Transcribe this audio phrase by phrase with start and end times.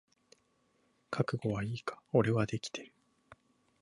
[1.11, 2.01] 覚悟はいいか？
[2.11, 2.91] 俺はできてる。